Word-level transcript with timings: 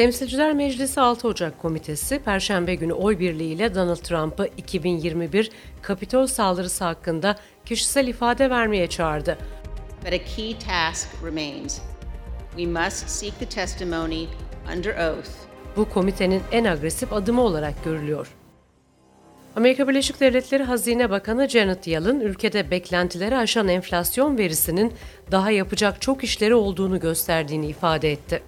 Temsilciler 0.00 0.52
Meclisi 0.52 1.00
6 1.00 1.28
Ocak 1.28 1.58
Komitesi 1.58 2.18
Perşembe 2.18 2.74
günü 2.74 2.92
oy 2.92 3.18
birliğiyle 3.18 3.74
Donald 3.74 3.96
Trump'ı 3.96 4.48
2021 4.56 5.50
Kapitol 5.82 6.26
saldırısı 6.26 6.84
hakkında 6.84 7.36
kişisel 7.64 8.06
ifade 8.08 8.50
vermeye 8.50 8.86
çağırdı. 8.86 9.38
But 10.04 10.12
a 10.12 10.24
key 10.36 10.56
task 10.58 11.08
remains. 11.24 11.80
We 12.56 12.66
must 12.66 13.08
seek 13.08 13.38
the 13.38 13.46
testimony 13.46 14.26
under 14.76 14.94
oath 14.94 15.30
Bu 15.76 15.88
komitenin 15.88 16.42
en 16.52 16.64
agresif 16.64 17.12
adımı 17.12 17.42
olarak 17.42 17.84
görülüyor. 17.84 18.28
Amerika 19.56 19.88
Birleşik 19.88 20.20
Devletleri 20.20 20.62
Hazine 20.62 21.10
Bakanı 21.10 21.48
Janet 21.48 21.86
Yellen, 21.86 22.20
ülkede 22.20 22.70
beklentileri 22.70 23.36
aşan 23.36 23.68
enflasyon 23.68 24.38
verisinin 24.38 24.92
daha 25.30 25.50
yapacak 25.50 26.00
çok 26.00 26.24
işleri 26.24 26.54
olduğunu 26.54 27.00
gösterdiğini 27.00 27.66
ifade 27.66 28.12
etti. 28.12 28.42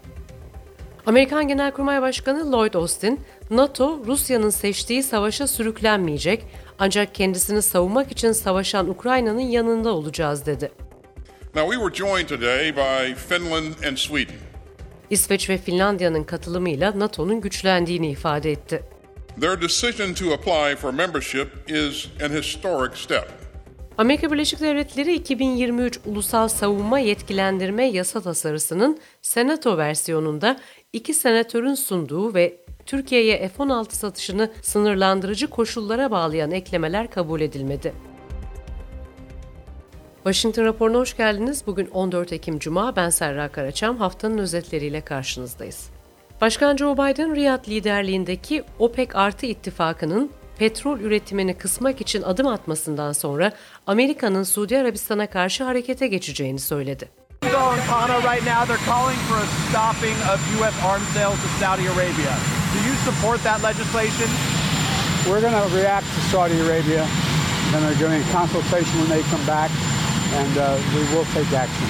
Amerikan 1.07 1.49
Genelkurmay 1.49 2.03
Başkanı 2.03 2.53
Lloyd 2.53 2.75
Austin, 2.75 3.21
NATO, 3.51 4.03
Rusya'nın 4.07 4.51
seçtiği 4.51 5.03
savaşa 5.03 5.47
sürüklenmeyecek 5.47 6.45
ancak 6.79 7.15
kendisini 7.15 7.63
savunmak 7.63 8.13
için 8.13 8.33
savaşan 8.33 8.89
Ukrayna'nın 8.89 9.41
yanında 9.41 9.95
olacağız 9.95 10.47
dedi. 10.47 10.73
Now, 11.55 11.75
we 11.75 11.89
were 11.89 12.09
joined 12.09 12.29
today 12.29 12.77
by 12.77 13.15
Finland 13.15 13.85
and 13.89 13.97
Sweden. 13.97 14.37
İsveç 15.11 15.51
ve 15.51 15.59
Finlandiya'nın 15.59 16.25
katılımıyla 16.25 16.99
NATO'nun 16.99 17.41
güçlendiğini 17.41 18.11
ifade 18.11 18.53
etti. 18.53 18.83
Their 19.41 19.61
decision 19.61 20.15
to 20.15 20.33
apply 20.33 20.77
for 20.77 20.93
membership 20.93 21.49
is 21.71 22.07
an 22.25 22.31
historic 22.31 22.97
step. 22.97 23.42
Amerika 23.99 24.33
Birleşik 24.33 24.61
Devletleri 24.61 25.15
2023 25.15 26.01
Ulusal 26.07 26.49
Savunma 26.49 26.99
Yetkilendirme 26.99 27.85
Yasa 27.85 28.21
Tasarısı'nın 28.21 28.99
Senato 29.23 29.79
versiyonunda 29.79 30.61
iki 30.93 31.15
senatörün 31.15 31.75
sunduğu 31.75 32.35
ve 32.35 32.57
Türkiye'ye 32.87 33.49
F-16 33.49 33.93
satışını 33.93 34.51
sınırlandırıcı 34.63 35.47
koşullara 35.47 36.11
bağlayan 36.11 36.51
eklemeler 36.51 37.11
kabul 37.11 37.41
edilmedi. 37.41 37.95
Washington 40.17 40.65
raporuna 40.65 40.99
hoş 40.99 41.17
geldiniz. 41.17 41.63
Bugün 41.67 41.87
14 41.87 42.33
Ekim 42.33 42.59
Cuma. 42.59 42.97
Ben 42.97 43.11
Serra 43.11 43.49
Karaçam. 43.49 43.97
Haftanın 43.97 44.39
özetleriyle 44.39 45.01
karşınızdayız. 45.01 45.91
Başkan 46.41 46.77
Joe 46.77 46.95
Biden, 46.95 47.35
Riyad 47.35 47.69
liderliğindeki 47.69 48.65
OPEC 48.79 49.09
artı 49.15 49.47
ittifakının 49.47 50.31
petrol 50.63 51.01
üretimini 51.01 51.55
kısmak 51.55 52.01
için 52.01 52.23
adım 52.23 52.47
atmasından 52.47 53.13
sonra 53.13 53.53
Amerika'nın 53.87 54.43
Suudi 54.43 54.79
Arabistan'a 54.79 55.27
karşı 55.27 55.65
harekete 55.65 56.07
geçeceğini 56.07 56.59
söyledi. 56.59 57.09
We're 65.25 65.41
going 65.41 65.55
to 65.55 65.77
react 65.77 66.07
to 66.15 66.21
Saudi 66.31 66.55
Arabia. 66.55 67.07
Then 67.73 67.83
they're 67.83 68.09
doing 68.09 68.23
a 68.23 68.33
consultation 68.33 69.01
when 69.01 69.09
they 69.09 69.23
come 69.31 69.47
back, 69.49 69.71
and 70.41 70.57
uh, 70.57 70.63
we 70.95 71.03
will 71.13 71.27
take 71.35 71.57
action. 71.59 71.89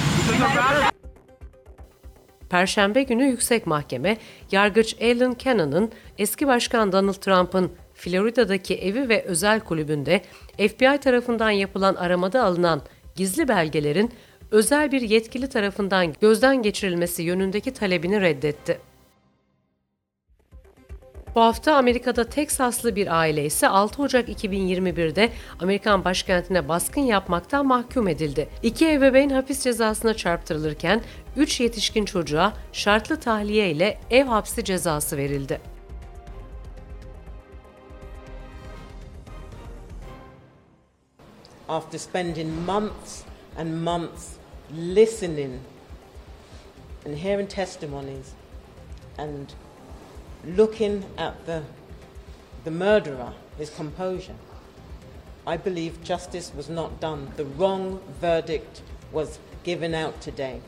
Perşembe 2.49 3.03
günü 3.03 3.25
yüksek 3.25 3.67
mahkeme, 3.67 4.17
yargıç 4.51 4.95
Alan 5.01 5.35
Cannon'ın 5.39 5.91
eski 6.17 6.47
başkan 6.47 6.91
Donald 6.91 7.13
Trump'ın 7.13 7.71
Florida'daki 8.03 8.75
evi 8.75 9.09
ve 9.09 9.23
özel 9.23 9.59
kulübünde 9.59 10.21
FBI 10.57 10.97
tarafından 10.97 11.49
yapılan 11.49 11.95
aramada 11.95 12.43
alınan 12.43 12.81
gizli 13.15 13.47
belgelerin 13.47 14.11
özel 14.51 14.91
bir 14.91 15.01
yetkili 15.01 15.49
tarafından 15.49 16.13
gözden 16.21 16.61
geçirilmesi 16.61 17.23
yönündeki 17.23 17.73
talebini 17.73 18.21
reddetti. 18.21 18.79
Bu 21.35 21.41
hafta 21.41 21.75
Amerika'da 21.75 22.23
Teksaslı 22.23 22.95
bir 22.95 23.19
aile 23.19 23.45
ise 23.45 23.67
6 23.67 24.01
Ocak 24.01 24.29
2021'de 24.29 25.29
Amerikan 25.59 26.05
başkentine 26.05 26.67
baskın 26.67 27.01
yapmaktan 27.01 27.67
mahkum 27.67 28.07
edildi. 28.07 28.49
İki 28.63 28.91
ebeveyn 28.91 29.29
hapis 29.29 29.63
cezasına 29.63 30.13
çarptırılırken 30.13 31.01
3 31.37 31.59
yetişkin 31.59 32.05
çocuğa 32.05 32.53
şartlı 32.73 33.19
tahliye 33.19 33.71
ile 33.71 33.99
ev 34.11 34.25
hapsi 34.25 34.63
cezası 34.63 35.17
verildi. 35.17 35.72
After 41.77 41.97
spending 41.97 42.49
months 42.65 43.23
and 43.57 43.67
months 43.83 44.23
listening 44.71 45.59
and 47.05 47.17
hearing 47.17 47.47
testimonies 47.47 48.27
and 49.17 49.53
looking 50.57 51.03
at 51.17 51.33
the, 51.47 51.61
the 52.63 52.71
murderer, 52.71 53.33
his 53.57 53.69
composure, 53.71 54.35
I 55.47 55.57
believe 55.57 55.93
justice 56.03 56.51
was 56.57 56.69
not 56.69 56.91
done. 57.01 57.21
The 57.37 57.45
wrong 57.57 57.99
verdict 58.21 58.81
was 59.11 59.39
given 59.63 59.93
out 59.93 60.21
today. 60.21 60.61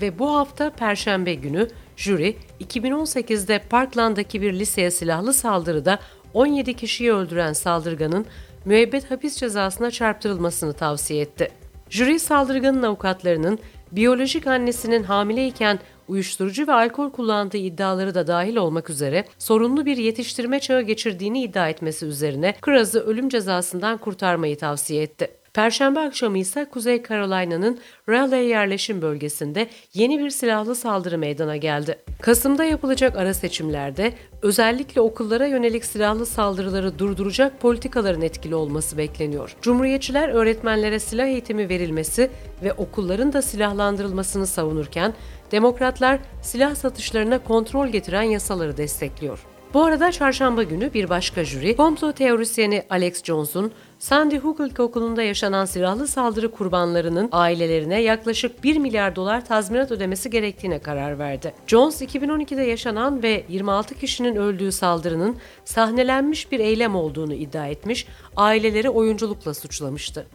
Ve 0.00 0.18
bu 0.18 0.34
hafta 0.34 0.70
Perşembe 0.70 1.34
günü 1.34 1.68
jüri 1.96 2.36
2018'de 2.60 3.58
Parkland'daki 3.70 4.42
bir 4.42 4.52
liseye 4.52 4.90
silahlı 4.90 5.34
saldırıda 5.34 5.98
17 6.34 6.76
kişiyi 6.76 7.12
öldüren 7.12 7.52
saldırganın 7.52 8.26
müebbet 8.64 9.10
hapis 9.10 9.36
cezasına 9.36 9.90
çarptırılmasını 9.90 10.72
tavsiye 10.72 11.20
etti. 11.20 11.48
Jüri 11.90 12.18
saldırganın 12.18 12.82
avukatlarının 12.82 13.58
biyolojik 13.92 14.46
annesinin 14.46 15.02
hamileyken 15.02 15.78
uyuşturucu 16.08 16.66
ve 16.66 16.72
alkol 16.72 17.10
kullandığı 17.10 17.56
iddiaları 17.56 18.14
da 18.14 18.26
dahil 18.26 18.56
olmak 18.56 18.90
üzere 18.90 19.24
sorunlu 19.38 19.86
bir 19.86 19.96
yetiştirme 19.96 20.60
çağı 20.60 20.82
geçirdiğini 20.82 21.42
iddia 21.42 21.68
etmesi 21.68 22.06
üzerine 22.06 22.54
Kraz'ı 22.60 23.00
ölüm 23.00 23.28
cezasından 23.28 23.98
kurtarmayı 23.98 24.58
tavsiye 24.58 25.02
etti. 25.02 25.39
Perşembe 25.54 26.00
akşamı 26.00 26.38
ise 26.38 26.64
Kuzey 26.64 27.02
Carolina'nın 27.02 27.78
Raleigh 28.08 28.48
yerleşim 28.48 29.02
bölgesinde 29.02 29.66
yeni 29.94 30.18
bir 30.18 30.30
silahlı 30.30 30.74
saldırı 30.74 31.18
meydana 31.18 31.56
geldi. 31.56 31.98
Kasım'da 32.20 32.64
yapılacak 32.64 33.16
ara 33.16 33.34
seçimlerde 33.34 34.12
özellikle 34.42 35.00
okullara 35.00 35.46
yönelik 35.46 35.84
silahlı 35.84 36.26
saldırıları 36.26 36.98
durduracak 36.98 37.60
politikaların 37.60 38.22
etkili 38.22 38.54
olması 38.54 38.98
bekleniyor. 38.98 39.56
Cumhuriyetçiler 39.62 40.28
öğretmenlere 40.28 40.98
silah 40.98 41.26
eğitimi 41.26 41.68
verilmesi 41.68 42.30
ve 42.64 42.72
okulların 42.72 43.32
da 43.32 43.42
silahlandırılmasını 43.42 44.46
savunurken 44.46 45.14
Demokratlar 45.52 46.18
silah 46.42 46.74
satışlarına 46.74 47.38
kontrol 47.44 47.88
getiren 47.88 48.22
yasaları 48.22 48.76
destekliyor. 48.76 49.46
Bu 49.74 49.84
arada 49.84 50.12
çarşamba 50.12 50.62
günü 50.62 50.94
bir 50.94 51.08
başka 51.08 51.44
jüri, 51.44 51.76
komplo 51.76 52.12
teorisyeni 52.12 52.82
Alex 52.90 53.24
Jones'un 53.24 53.72
Sandy 53.98 54.38
Hook 54.38 54.60
İlkokulu'nda 54.60 55.22
yaşanan 55.22 55.64
silahlı 55.64 56.08
saldırı 56.08 56.50
kurbanlarının 56.50 57.28
ailelerine 57.32 58.02
yaklaşık 58.02 58.64
1 58.64 58.76
milyar 58.76 59.16
dolar 59.16 59.44
tazminat 59.46 59.90
ödemesi 59.90 60.30
gerektiğine 60.30 60.78
karar 60.78 61.18
verdi. 61.18 61.54
Jones, 61.66 62.02
2012'de 62.02 62.62
yaşanan 62.62 63.22
ve 63.22 63.44
26 63.48 63.94
kişinin 63.94 64.36
öldüğü 64.36 64.72
saldırının 64.72 65.36
sahnelenmiş 65.64 66.52
bir 66.52 66.60
eylem 66.60 66.94
olduğunu 66.94 67.34
iddia 67.34 67.66
etmiş, 67.66 68.06
aileleri 68.36 68.90
oyunculukla 68.90 69.54
suçlamıştı. 69.54 70.26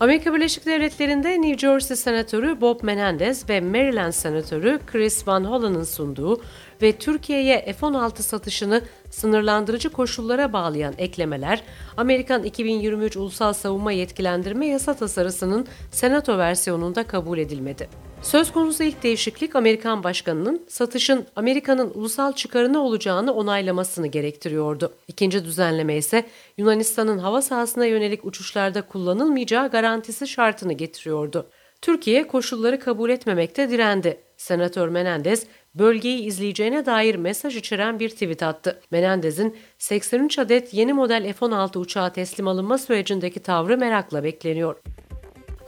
Amerika 0.00 0.34
Birleşik 0.34 0.66
Devletleri'nde 0.66 1.42
New 1.42 1.58
Jersey 1.58 1.96
Senatörü 1.96 2.60
Bob 2.60 2.82
Menendez 2.82 3.48
ve 3.48 3.60
Maryland 3.60 4.12
Senatörü 4.12 4.80
Chris 4.86 5.28
Van 5.28 5.44
Hollen'ın 5.44 5.84
sunduğu 5.84 6.40
ve 6.82 6.92
Türkiye'ye 6.92 7.72
F-16 7.80 8.22
satışını 8.22 8.82
sınırlandırıcı 9.10 9.90
koşullara 9.90 10.52
bağlayan 10.52 10.94
eklemeler, 10.98 11.62
Amerikan 11.96 12.42
2023 12.42 13.16
Ulusal 13.16 13.52
Savunma 13.52 13.92
Yetkilendirme 13.92 14.66
Yasa 14.66 14.94
Tasarısı'nın 14.94 15.66
Senato 15.90 16.38
versiyonunda 16.38 17.04
kabul 17.06 17.38
edilmedi. 17.38 17.88
Söz 18.22 18.52
konusu 18.52 18.82
ilk 18.82 19.02
değişiklik 19.02 19.56
Amerikan 19.56 20.04
başkanının 20.04 20.62
satışın 20.68 21.26
Amerika'nın 21.36 21.90
ulusal 21.94 22.32
çıkarına 22.32 22.80
olacağını 22.80 23.34
onaylamasını 23.34 24.06
gerektiriyordu. 24.06 24.92
İkinci 25.08 25.44
düzenleme 25.44 25.96
ise 25.96 26.26
Yunanistan'ın 26.56 27.18
hava 27.18 27.42
sahasına 27.42 27.86
yönelik 27.86 28.24
uçuşlarda 28.24 28.82
kullanılmayacağı 28.82 29.70
garantisi 29.70 30.28
şartını 30.28 30.72
getiriyordu. 30.72 31.46
Türkiye 31.82 32.26
koşulları 32.26 32.80
kabul 32.80 33.10
etmemekte 33.10 33.70
direndi. 33.70 34.20
Senatör 34.36 34.88
Menendez 34.88 35.46
bölgeyi 35.74 36.22
izleyeceğine 36.22 36.86
dair 36.86 37.14
mesaj 37.14 37.56
içeren 37.56 38.00
bir 38.00 38.08
tweet 38.08 38.42
attı. 38.42 38.80
Menendez'in 38.90 39.56
83 39.78 40.38
adet 40.38 40.74
yeni 40.74 40.92
model 40.92 41.32
F-16 41.32 41.78
uçağı 41.78 42.12
teslim 42.12 42.48
alınma 42.48 42.78
sürecindeki 42.78 43.40
tavrı 43.40 43.78
merakla 43.78 44.24
bekleniyor. 44.24 44.76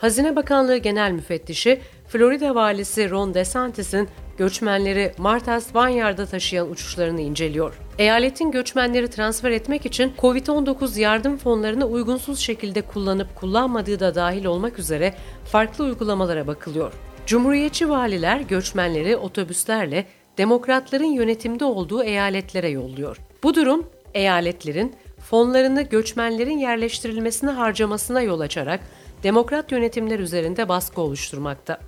Hazine 0.02 0.36
Bakanlığı 0.36 0.76
Genel 0.76 1.12
Müfettişi, 1.12 1.80
Florida 2.08 2.54
Valisi 2.54 3.10
Ron 3.10 3.34
DeSantis'in 3.34 4.08
göçmenleri 4.38 5.12
Martha's 5.18 5.76
Vineyard'a 5.76 6.26
taşıyan 6.26 6.70
uçuşlarını 6.70 7.20
inceliyor. 7.20 7.78
Eyaletin 7.98 8.50
göçmenleri 8.50 9.10
transfer 9.10 9.50
etmek 9.50 9.86
için 9.86 10.12
COVID-19 10.18 11.00
yardım 11.00 11.36
fonlarını 11.36 11.86
uygunsuz 11.86 12.38
şekilde 12.38 12.82
kullanıp 12.82 13.36
kullanmadığı 13.36 14.00
da 14.00 14.14
dahil 14.14 14.44
olmak 14.44 14.78
üzere 14.78 15.14
farklı 15.44 15.84
uygulamalara 15.84 16.46
bakılıyor. 16.46 16.92
Cumhuriyetçi 17.26 17.88
valiler 17.88 18.40
göçmenleri 18.40 19.16
otobüslerle 19.16 20.06
demokratların 20.38 21.12
yönetimde 21.12 21.64
olduğu 21.64 22.02
eyaletlere 22.02 22.68
yolluyor. 22.68 23.16
Bu 23.42 23.54
durum 23.54 23.86
eyaletlerin 24.14 24.94
fonlarını 25.30 25.82
göçmenlerin 25.82 26.58
yerleştirilmesine 26.58 27.50
harcamasına 27.50 28.20
yol 28.20 28.40
açarak 28.40 28.80
demokrat 29.22 29.72
yönetimler 29.72 30.18
üzerinde 30.18 30.68
baskı 30.68 31.00
oluşturmakta. 31.00 31.78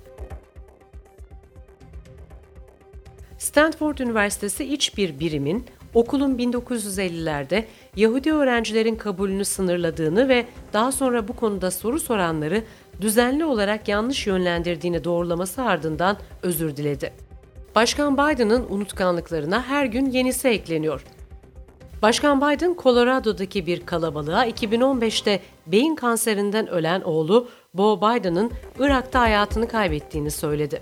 Stanford 3.37 3.97
Üniversitesi 3.97 4.65
iç 4.65 4.97
bir 4.97 5.19
birimin 5.19 5.65
okulun 5.93 6.37
1950'lerde 6.37 7.63
Yahudi 7.95 8.33
öğrencilerin 8.33 8.95
kabulünü 8.95 9.45
sınırladığını 9.45 10.29
ve 10.29 10.45
daha 10.73 10.91
sonra 10.91 11.27
bu 11.27 11.35
konuda 11.35 11.71
soru 11.71 11.99
soranları 11.99 12.63
düzenli 13.01 13.45
olarak 13.45 13.87
yanlış 13.87 14.27
yönlendirdiğini 14.27 15.03
doğrulaması 15.03 15.63
ardından 15.63 16.17
özür 16.43 16.75
diledi. 16.75 17.13
Başkan 17.75 18.13
Biden'ın 18.13 18.65
unutkanlıklarına 18.69 19.63
her 19.63 19.85
gün 19.85 20.05
yenisi 20.05 20.47
ekleniyor. 20.47 21.05
Başkan 22.05 22.41
Biden, 22.41 22.75
Colorado'daki 22.77 23.65
bir 23.65 23.85
kalabalığa 23.85 24.47
2015'te 24.47 25.39
beyin 25.67 25.95
kanserinden 25.95 26.67
ölen 26.67 27.01
oğlu 27.01 27.47
Bo 27.73 27.97
Biden'ın 27.97 28.51
Irak'ta 28.79 29.21
hayatını 29.21 29.67
kaybettiğini 29.67 30.31
söyledi. 30.31 30.81